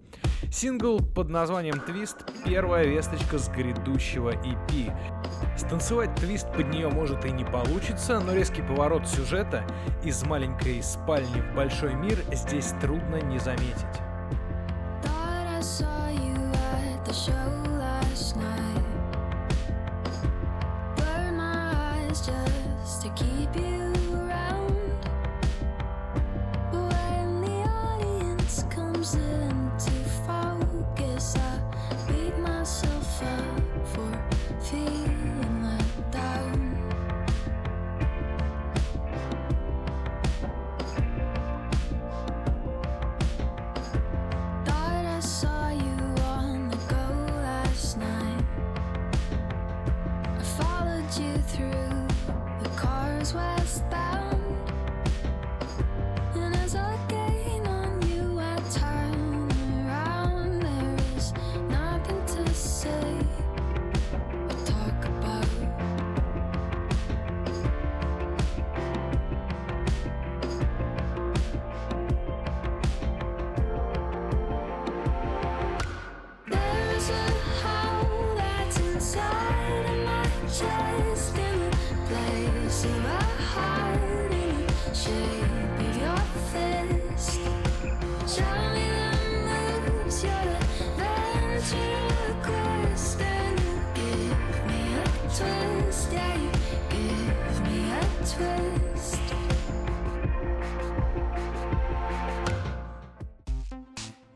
Сингл 0.51 0.99
под 0.99 1.29
названием 1.29 1.79
«Твист»— 1.79 2.17
первая 2.45 2.85
весточка 2.85 3.37
с 3.37 3.49
грядущего 3.49 4.31
EP. 4.31 4.93
Станцевать 5.57 6.15
твист 6.15 6.51
под 6.53 6.69
нее 6.69 6.89
может 6.89 7.25
и 7.25 7.31
не 7.31 7.43
получится, 7.43 8.19
но 8.19 8.33
резкий 8.33 8.61
поворот 8.61 9.07
сюжета 9.07 9.65
из 10.03 10.23
маленькой 10.23 10.81
спальни 10.83 11.41
в 11.41 11.55
большой 11.55 11.95
мир 11.95 12.17
здесь 12.31 12.73
трудно 12.81 13.21
не 13.21 13.39
заметить. 13.39 13.85
To 23.05 23.09
keep 23.09 23.55
you 23.55 23.84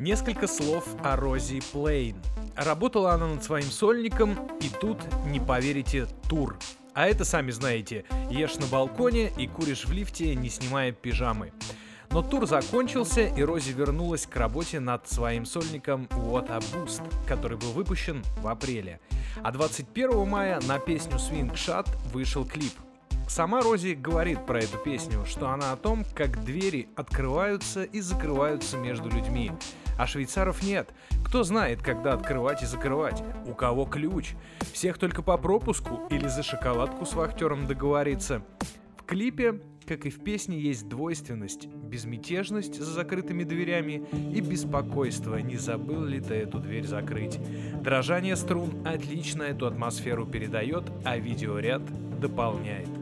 Несколько 0.09 0.47
слов 0.47 0.85
о 1.03 1.15
Рози 1.15 1.61
Плейн. 1.71 2.15
Работала 2.55 3.13
она 3.13 3.27
над 3.27 3.43
своим 3.43 3.69
сольником, 3.69 4.31
и 4.59 4.67
тут, 4.67 4.97
не 5.27 5.39
поверите, 5.39 6.07
тур. 6.27 6.57
А 6.95 7.05
это, 7.05 7.23
сами 7.23 7.51
знаете, 7.51 8.05
ешь 8.31 8.55
на 8.55 8.65
балконе 8.65 9.31
и 9.37 9.45
куришь 9.45 9.85
в 9.85 9.91
лифте, 9.91 10.33
не 10.33 10.49
снимая 10.49 10.93
пижамы. 10.93 11.53
Но 12.09 12.23
тур 12.23 12.47
закончился, 12.47 13.27
и 13.27 13.43
Рози 13.43 13.71
вернулась 13.71 14.25
к 14.25 14.35
работе 14.35 14.79
над 14.79 15.07
своим 15.07 15.45
сольником 15.45 16.07
What 16.09 16.49
a 16.49 16.57
Boost, 16.57 17.03
который 17.27 17.59
был 17.59 17.71
выпущен 17.73 18.23
в 18.41 18.47
апреле. 18.47 18.99
А 19.43 19.51
21 19.51 20.27
мая 20.27 20.59
на 20.67 20.79
песню 20.79 21.17
Swing 21.17 21.53
Shot 21.53 21.87
вышел 22.11 22.45
клип. 22.45 22.73
Сама 23.27 23.61
Рози 23.61 23.93
говорит 23.93 24.43
про 24.47 24.57
эту 24.57 24.79
песню, 24.79 25.23
что 25.27 25.49
она 25.49 25.71
о 25.71 25.77
том, 25.77 26.03
как 26.15 26.43
двери 26.43 26.89
открываются 26.95 27.83
и 27.83 28.01
закрываются 28.01 28.75
между 28.75 29.07
людьми. 29.07 29.51
А 29.99 30.07
швейцаров 30.07 30.63
нет. 30.63 30.93
Кто 31.25 31.43
знает, 31.43 31.83
когда 31.83 32.13
открывать 32.13 32.63
и 32.63 32.65
закрывать? 32.65 33.21
У 33.45 33.53
кого 33.53 33.83
ключ? 33.83 34.33
Всех 34.71 34.97
только 34.97 35.21
по 35.21 35.37
пропуску 35.37 36.07
или 36.09 36.25
за 36.27 36.41
шоколадку 36.41 37.05
с 37.05 37.13
вахтером 37.15 37.67
договориться? 37.67 38.41
В 38.95 39.03
клипе, 39.03 39.59
как 39.85 40.05
и 40.05 40.09
в 40.09 40.23
песне, 40.23 40.57
есть 40.57 40.87
двойственность, 40.87 41.67
безмятежность 41.67 42.79
за 42.79 42.93
закрытыми 42.93 43.43
дверями 43.43 44.07
и 44.33 44.39
беспокойство, 44.39 45.35
не 45.35 45.57
забыл 45.57 46.05
ли 46.05 46.21
ты 46.21 46.35
эту 46.35 46.59
дверь 46.59 46.87
закрыть. 46.87 47.37
Дрожание 47.81 48.37
струн 48.37 48.87
отлично 48.87 49.43
эту 49.43 49.67
атмосферу 49.67 50.25
передает, 50.25 50.85
а 51.03 51.17
видеоряд 51.17 51.81
дополняет. 52.21 52.98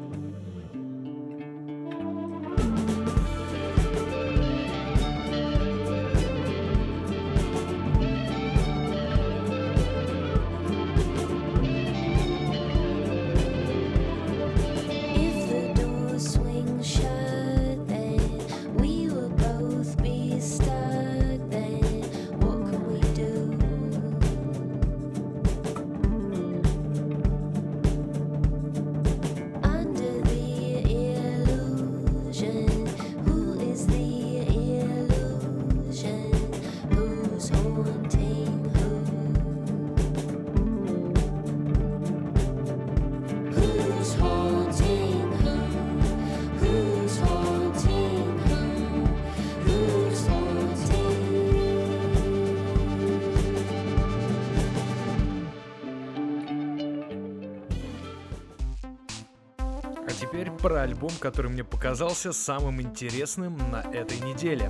Про 60.68 60.82
альбом, 60.82 61.12
который 61.22 61.50
мне 61.50 61.64
показался 61.64 62.34
самым 62.34 62.82
интересным 62.82 63.58
на 63.72 63.90
этой 63.94 64.20
неделе. 64.20 64.70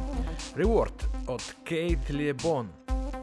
Reward 0.53 0.93
от 1.27 1.41
Кейт 1.65 2.11
Лебон. 2.11 2.69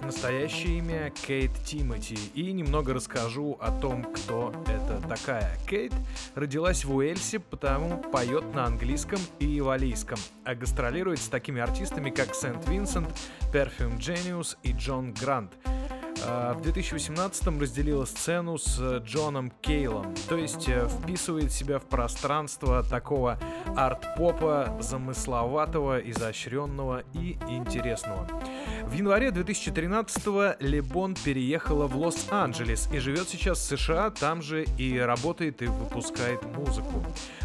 Настоящее 0.03 0.79
имя 0.79 1.11
Кейт 1.11 1.53
Тимоти. 1.65 2.19
И 2.35 2.51
немного 2.51 2.93
расскажу 2.93 3.57
о 3.61 3.71
том, 3.71 4.03
кто 4.03 4.53
это 4.67 5.01
такая. 5.09 5.57
Кейт 5.69 5.93
родилась 6.35 6.85
в 6.85 6.93
Уэльсе, 6.93 7.39
потому 7.39 7.99
поет 7.99 8.53
на 8.57 8.65
английском 8.65 9.21
и 9.39 9.61
валийском, 9.61 10.19
а 10.45 10.57
гастролирует 10.57 11.21
с 11.21 11.29
такими 11.29 11.61
артистами, 11.61 12.11
как 12.11 12.35
Сент 12.35 12.69
Винсент, 12.69 13.09
Perfume 13.53 13.99
Genius 13.99 14.57
и 14.65 14.73
Джон 14.73 15.15
Грант. 15.15 15.53
А, 16.27 16.55
В 16.55 16.63
2018 16.63 17.47
разделила 17.61 18.05
сцену 18.05 18.59
с 18.59 18.79
э, 18.81 19.01
Джоном 19.05 19.51
Кейлом, 19.61 20.15
то 20.29 20.37
есть 20.37 20.69
э, 20.69 20.89
вписывает 20.89 21.53
себя 21.53 21.79
в 21.79 21.85
пространство 21.85 22.83
такого 22.83 23.39
арт-попа, 23.77 24.77
замысловатого, 24.81 25.99
изощренного 25.99 27.05
и 27.13 27.37
интересного. 27.49 28.27
В 28.87 28.93
январе 28.93 29.29
2013-го 29.29 30.57
Лебон 30.61 31.15
переехала 31.15 31.87
в 31.87 31.97
Лос-Анджелес 31.97 32.89
и 32.93 32.99
живет 32.99 33.29
сейчас 33.29 33.59
в 33.59 33.77
США, 33.77 34.11
там 34.11 34.43
же 34.43 34.65
и 34.79 34.99
работает 34.99 35.63
и 35.63 35.67
выпускает 35.67 36.43
музыку. 36.57 37.03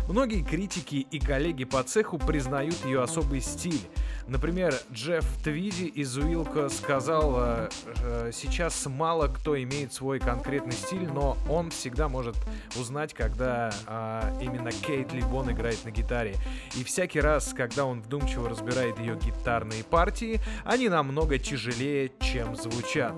Многие 0.09 0.43
критики 0.43 1.07
и 1.11 1.19
коллеги 1.19 1.65
по 1.65 1.83
цеху 1.83 2.17
признают 2.17 2.83
ее 2.83 3.03
особый 3.03 3.41
стиль. 3.41 3.79
Например, 4.27 4.73
Джефф 4.91 5.25
Твиди 5.43 5.85
из 5.85 6.17
Уилка 6.17 6.69
сказал, 6.69 7.35
э, 7.37 7.69
э, 8.03 8.31
сейчас 8.33 8.87
мало 8.87 9.27
кто 9.27 9.59
имеет 9.61 9.93
свой 9.93 10.19
конкретный 10.19 10.73
стиль, 10.73 11.07
но 11.07 11.37
он 11.47 11.69
всегда 11.71 12.09
может 12.09 12.35
узнать, 12.75 13.13
когда 13.13 13.71
э, 13.87 14.39
именно 14.41 14.71
Кейт 14.71 15.13
Либон 15.13 15.51
играет 15.51 15.83
на 15.85 15.91
гитаре. 15.91 16.35
И 16.75 16.83
всякий 16.83 17.21
раз, 17.21 17.53
когда 17.55 17.85
он 17.85 18.01
вдумчиво 18.01 18.49
разбирает 18.49 18.99
ее 18.99 19.15
гитарные 19.15 19.83
партии, 19.83 20.39
они 20.63 20.89
намного 20.89 21.28
тяжелее, 21.37 22.11
чем 22.19 22.55
звучат. 22.55 23.13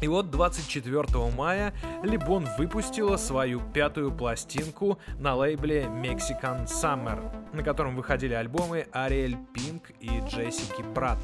И 0.00 0.08
вот 0.08 0.30
24 0.30 1.06
мая 1.36 1.72
Либон 2.02 2.46
выпустила 2.58 3.16
свою 3.16 3.60
пятую 3.72 4.12
пластинку 4.12 4.98
на 5.18 5.34
лейбле 5.34 5.84
Mexican 5.84 6.66
Summer, 6.66 7.20
на 7.54 7.62
котором 7.62 7.96
выходили 7.96 8.34
альбомы 8.34 8.86
Ариэль 8.92 9.38
Пинк 9.54 9.90
и 10.00 10.20
Джессики 10.28 10.84
Пратт. 10.94 11.20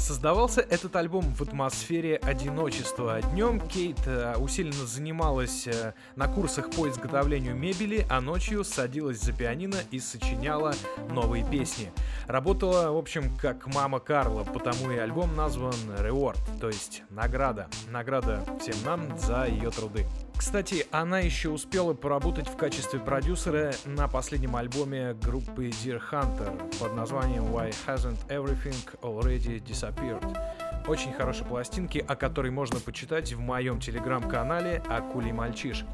Создавался 0.00 0.62
этот 0.62 0.96
альбом 0.96 1.22
в 1.34 1.42
атмосфере 1.42 2.16
одиночества. 2.16 3.20
Днем 3.20 3.60
Кейт 3.60 4.00
э, 4.06 4.34
усиленно 4.38 4.86
занималась 4.86 5.66
э, 5.66 5.92
на 6.16 6.26
курсах 6.26 6.70
по 6.70 6.88
изготовлению 6.88 7.54
мебели, 7.54 8.06
а 8.08 8.22
ночью 8.22 8.64
садилась 8.64 9.20
за 9.20 9.32
пианино 9.32 9.76
и 9.90 10.00
сочиняла 10.00 10.72
новые 11.10 11.44
песни. 11.44 11.92
Работала, 12.26 12.90
в 12.90 12.96
общем, 12.96 13.36
как 13.36 13.66
мама 13.74 14.00
Карла, 14.00 14.42
потому 14.42 14.90
и 14.90 14.96
альбом 14.96 15.36
назван 15.36 15.74
Reward, 15.98 16.38
то 16.60 16.68
есть 16.68 17.02
награда. 17.10 17.68
Награда 18.00 18.42
всем 18.58 18.76
нам 18.86 19.18
за 19.18 19.44
ее 19.44 19.68
труды. 19.70 20.06
Кстати, 20.34 20.86
она 20.90 21.18
еще 21.18 21.50
успела 21.50 21.92
поработать 21.92 22.48
в 22.48 22.56
качестве 22.56 22.98
продюсера 22.98 23.72
на 23.84 24.08
последнем 24.08 24.56
альбоме 24.56 25.12
группы 25.12 25.66
Deer 25.66 26.00
Hunter 26.10 26.78
под 26.78 26.94
названием 26.94 27.44
Why 27.54 27.74
Hasn't 27.86 28.26
Everything 28.28 28.74
Already 29.02 29.62
Disappeared. 29.62 30.34
Очень 30.88 31.12
хорошие 31.12 31.46
пластинки, 31.46 32.02
о 32.08 32.16
которой 32.16 32.50
можно 32.50 32.80
почитать 32.80 33.34
в 33.34 33.40
моем 33.40 33.80
телеграм-канале 33.80 34.82
Акули 34.88 35.30
Мальчиш. 35.30 35.84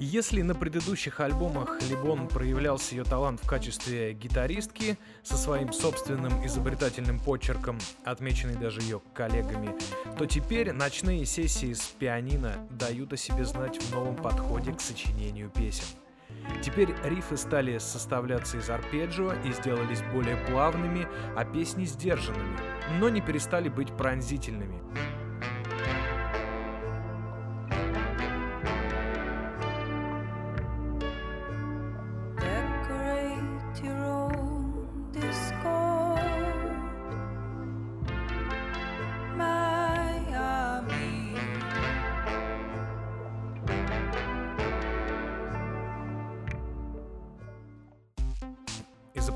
Если 0.00 0.42
на 0.42 0.54
предыдущих 0.54 1.18
альбомах 1.18 1.82
Либон 1.90 2.28
проявлялся 2.28 2.94
ее 2.94 3.02
талант 3.02 3.40
в 3.42 3.48
качестве 3.48 4.12
гитаристки 4.12 4.96
со 5.24 5.36
своим 5.36 5.72
собственным 5.72 6.46
изобретательным 6.46 7.18
почерком, 7.18 7.80
отмеченный 8.04 8.54
даже 8.54 8.80
ее 8.80 9.02
коллегами, 9.12 9.74
то 10.16 10.24
теперь 10.24 10.70
ночные 10.70 11.26
сессии 11.26 11.72
с 11.72 11.82
пианино 11.98 12.64
дают 12.70 13.12
о 13.12 13.16
себе 13.16 13.44
знать 13.44 13.82
в 13.82 13.92
новом 13.92 14.14
подходе 14.14 14.72
к 14.72 14.80
сочинению 14.80 15.50
песен. 15.50 15.86
Теперь 16.62 16.94
рифы 17.02 17.36
стали 17.36 17.78
составляться 17.78 18.58
из 18.58 18.70
арпеджио 18.70 19.32
и 19.44 19.52
сделались 19.52 20.02
более 20.12 20.36
плавными, 20.36 21.08
а 21.34 21.44
песни 21.44 21.84
сдержанными, 21.84 22.56
но 23.00 23.08
не 23.08 23.20
перестали 23.20 23.68
быть 23.68 23.88
пронзительными. 23.96 24.80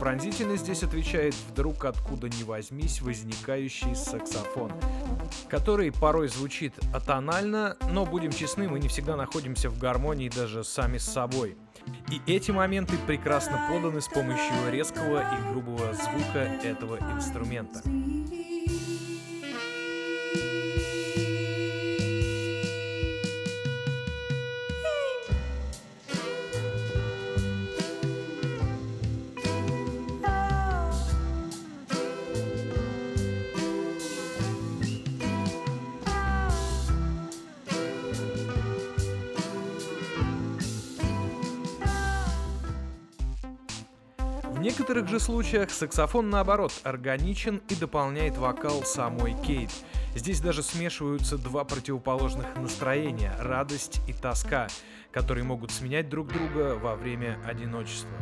Пронзительность 0.02 0.64
здесь 0.64 0.82
отвечает 0.82 1.32
вдруг 1.48 1.84
откуда 1.84 2.28
ни 2.28 2.42
возьмись 2.42 3.00
возникающий 3.00 3.94
саксофон, 3.94 4.72
который 5.48 5.92
порой 5.92 6.26
звучит 6.26 6.74
атонально, 6.92 7.76
но 7.88 8.04
будем 8.04 8.32
честны, 8.32 8.68
мы 8.68 8.80
не 8.80 8.88
всегда 8.88 9.14
находимся 9.14 9.70
в 9.70 9.78
гармонии 9.78 10.28
даже 10.28 10.64
сами 10.64 10.98
с 10.98 11.04
собой. 11.04 11.56
И 12.10 12.20
эти 12.26 12.50
моменты 12.50 12.94
прекрасно 13.06 13.64
поданы 13.70 14.00
с 14.00 14.08
помощью 14.08 14.72
резкого 14.72 15.20
и 15.20 15.52
грубого 15.52 15.92
звука 15.94 16.40
этого 16.64 16.98
инструмента. 17.14 17.80
Некоторых 44.62 45.08
же 45.08 45.18
случаях 45.18 45.70
саксофон 45.70 46.30
наоборот 46.30 46.72
органичен 46.84 47.60
и 47.68 47.74
дополняет 47.74 48.38
вокал 48.38 48.84
самой 48.84 49.34
Кейт. 49.44 49.70
Здесь 50.14 50.40
даже 50.40 50.62
смешиваются 50.62 51.36
два 51.36 51.64
противоположных 51.64 52.46
настроения– 52.56 53.34
радость 53.40 54.00
и 54.06 54.12
тоска, 54.12 54.68
которые 55.10 55.44
могут 55.44 55.72
сменять 55.72 56.08
друг 56.08 56.28
друга 56.28 56.76
во 56.76 56.94
время 56.94 57.38
одиночества. 57.44 58.16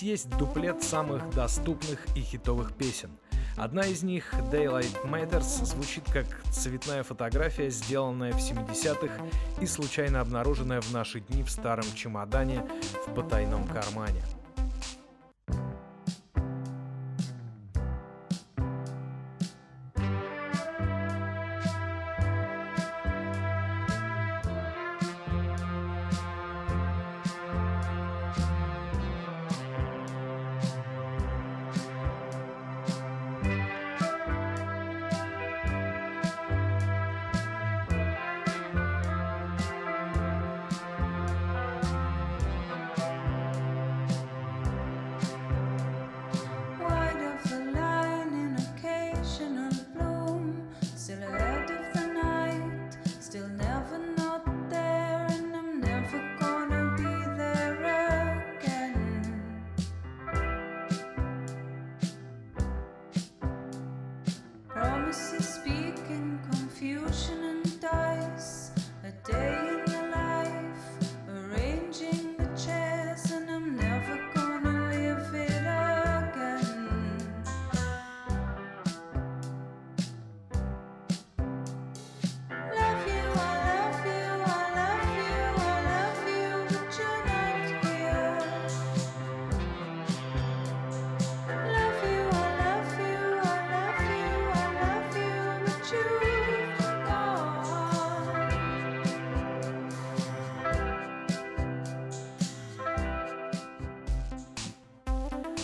Здесь 0.00 0.24
есть 0.24 0.38
дуплет 0.38 0.82
самых 0.82 1.28
доступных 1.34 1.98
и 2.16 2.22
хитовых 2.22 2.72
песен. 2.72 3.10
Одна 3.58 3.82
из 3.82 4.02
них, 4.02 4.32
Daylight 4.50 5.04
Matters, 5.04 5.62
звучит 5.66 6.04
как 6.10 6.24
цветная 6.50 7.02
фотография, 7.02 7.68
сделанная 7.68 8.32
в 8.32 8.38
70-х 8.38 9.12
и 9.60 9.66
случайно 9.66 10.20
обнаруженная 10.20 10.80
в 10.80 10.90
наши 10.92 11.20
дни 11.20 11.42
в 11.42 11.50
старом 11.50 11.84
чемодане 11.94 12.66
в 13.06 13.14
потайном 13.14 13.68
кармане. 13.68 14.22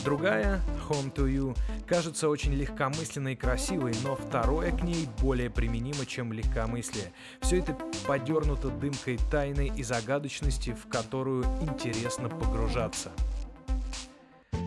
Другая, 0.07 0.61
Home 0.89 1.13
to 1.13 1.27
You, 1.27 1.59
кажется 1.85 2.29
очень 2.29 2.55
легкомысленной 2.55 3.33
и 3.33 3.37
красивой, 3.37 3.93
но 4.05 4.15
второе 4.15 4.71
к 4.71 4.85
ней 4.85 5.09
более 5.21 5.51
применимо, 5.51 6.07
чем 6.07 6.33
легкомыслие. 6.33 7.13
Все 7.41 7.59
это 7.59 7.77
подернуто 8.07 8.69
дымкой 8.69 9.19
тайны 9.33 9.73
и 9.77 9.83
загадочности, 9.83 10.75
в 10.75 10.89
которую 10.89 11.43
интересно 11.61 12.29
погружаться. 12.29 13.11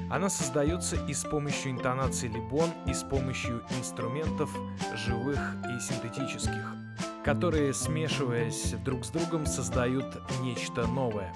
Она 0.10 0.30
создается 0.30 0.98
и 1.06 1.14
с 1.14 1.24
помощью 1.24 1.72
интонации 1.72 2.28
либон, 2.28 2.72
и 2.86 2.94
с 2.94 3.04
помощью 3.04 3.64
инструментов 3.78 4.50
живых 4.94 5.40
и 5.74 5.80
синтетических, 5.80 6.76
которые, 7.24 7.74
смешиваясь 7.74 8.74
друг 8.84 9.06
с 9.06 9.10
другом, 9.10 9.46
создают 9.46 10.18
нечто 10.42 10.86
новое. 10.86 11.34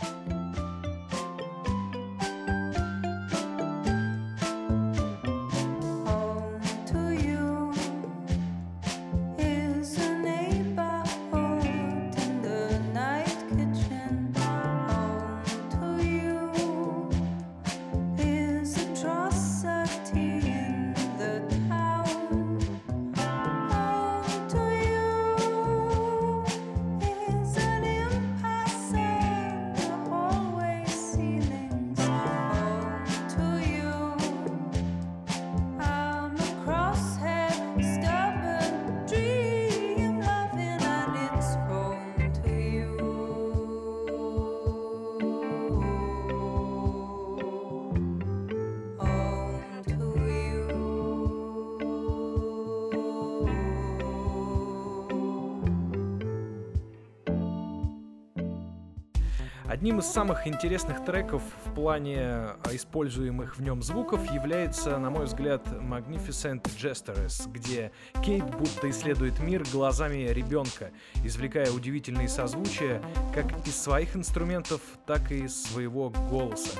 Одним 59.83 59.99
из 59.99 60.05
самых 60.05 60.47
интересных 60.47 61.03
треков 61.03 61.43
в 61.65 61.73
плане 61.73 62.21
а, 62.21 62.57
используемых 62.71 63.57
в 63.57 63.61
нем 63.61 63.83
звуков 63.83 64.31
является, 64.31 64.97
на 64.97 65.09
мой 65.09 65.25
взгляд, 65.25 65.67
Magnificent 65.67 66.63
Gestures, 66.77 67.51
где 67.51 67.91
Кейт 68.23 68.45
будто 68.45 68.89
исследует 68.89 69.41
мир 69.41 69.65
глазами 69.73 70.29
ребенка, 70.29 70.91
извлекая 71.25 71.69
удивительные 71.69 72.29
созвучия 72.29 73.01
как 73.35 73.67
из 73.67 73.75
своих 73.75 74.15
инструментов, 74.15 74.79
так 75.05 75.33
и 75.33 75.39
из 75.39 75.63
своего 75.63 76.11
голоса. 76.29 76.79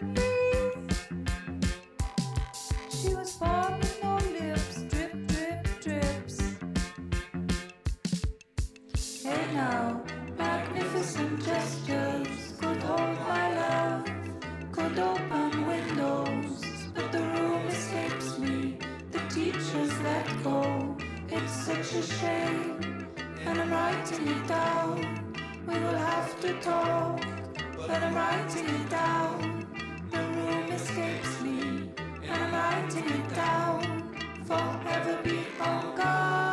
She 0.00 0.27
such 21.88 22.00
a 22.00 22.14
shame, 22.20 23.06
and 23.46 23.60
I'm 23.60 23.70
writing 23.70 24.28
it 24.28 24.46
down. 24.46 25.34
We 25.66 25.74
will 25.74 25.96
have 25.96 26.38
to 26.40 26.52
talk, 26.60 27.24
but 27.76 27.90
I'm 27.90 28.14
writing 28.14 28.66
it 28.66 28.90
down. 28.90 29.66
The 30.10 30.18
room 30.18 30.70
escapes 30.70 31.40
me, 31.40 31.90
and 32.24 32.42
I'm 32.44 32.52
writing 32.52 33.08
it 33.08 33.34
down. 33.34 34.14
Forever 34.44 35.22
be 35.22 35.38
on 35.60 35.96
guard. 35.96 36.47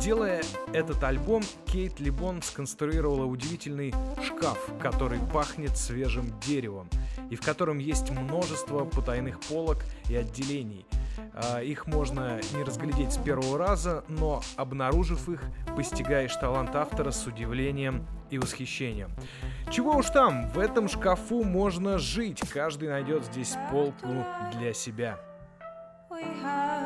Делая 0.00 0.40
этот 0.72 1.04
альбом, 1.04 1.42
Кейт 1.66 2.00
Либон 2.00 2.40
сконструировала 2.40 3.26
удивительный 3.26 3.92
шкаф, 4.24 4.58
который 4.80 5.18
пахнет 5.30 5.76
свежим 5.76 6.32
деревом, 6.40 6.88
и 7.28 7.36
в 7.36 7.42
котором 7.42 7.76
есть 7.76 8.10
множество 8.10 8.86
потайных 8.86 9.38
полок 9.40 9.84
и 10.08 10.16
отделений. 10.16 10.86
А, 11.34 11.60
Их 11.60 11.86
можно 11.86 12.40
не 12.54 12.64
разглядеть 12.64 13.12
с 13.12 13.18
первого 13.18 13.58
раза, 13.58 14.02
но 14.08 14.40
обнаружив 14.56 15.28
их, 15.28 15.42
постигаешь 15.76 16.34
талант 16.36 16.74
автора 16.74 17.10
с 17.10 17.26
удивлением 17.26 18.06
и 18.30 18.38
восхищением. 18.38 19.10
Чего 19.70 19.96
уж 19.96 20.06
там, 20.06 20.48
в 20.48 20.58
этом 20.58 20.88
шкафу 20.88 21.44
можно 21.44 21.98
жить, 21.98 22.40
каждый 22.48 22.88
найдет 22.88 23.26
здесь 23.26 23.54
полку 23.70 24.24
для 24.54 24.72
себя. 24.72 25.18
We 26.10 26.24
have 26.42 26.79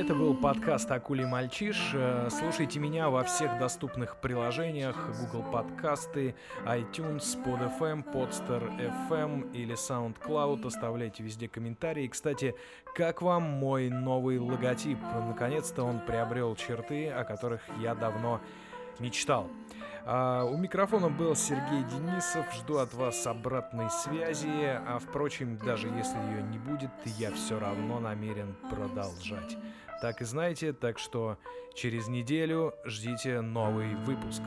Это 0.00 0.14
был 0.14 0.34
подкаст 0.34 0.90
«Акулий 0.90 1.26
мальчиш». 1.26 1.90
Э, 1.92 2.28
Слушайте 2.30 2.78
меня 2.78 3.10
во 3.10 3.22
всех 3.22 3.58
доступных 3.58 4.16
приложениях 4.16 4.96
Google 5.20 5.44
подкасты, 5.52 6.34
iTunes, 6.64 7.36
PodFM, 7.44 8.10
Podster 8.10 8.62
FM 9.10 9.52
или 9.52 9.74
SoundCloud. 9.74 10.66
Оставляйте 10.66 11.22
везде 11.22 11.48
комментарии. 11.48 12.08
Кстати, 12.08 12.54
как 12.94 13.20
вам 13.20 13.42
мой 13.42 13.90
новый 13.90 14.38
логотип? 14.38 14.96
Наконец-то 15.28 15.82
он 15.82 16.00
приобрел 16.00 16.56
черты, 16.56 17.10
о 17.10 17.24
которых 17.24 17.60
я 17.82 17.94
давно 17.94 18.40
мечтал. 19.00 19.50
А, 20.04 20.44
у 20.44 20.56
микрофона 20.56 21.08
был 21.08 21.34
Сергей 21.36 21.84
Денисов. 21.84 22.46
Жду 22.54 22.78
от 22.78 22.94
вас 22.94 23.26
обратной 23.26 23.90
связи. 23.90 24.80
А 24.86 24.98
впрочем, 24.98 25.56
даже 25.58 25.88
если 25.88 26.18
ее 26.18 26.42
не 26.42 26.58
будет, 26.58 26.90
я 27.18 27.30
все 27.32 27.58
равно 27.58 28.00
намерен 28.00 28.54
продолжать. 28.70 29.56
Так 30.00 30.22
и 30.22 30.24
знаете, 30.24 30.72
так 30.72 30.98
что 30.98 31.36
через 31.74 32.08
неделю 32.08 32.74
ждите 32.84 33.40
новый 33.40 33.94
выпуск. 33.96 34.42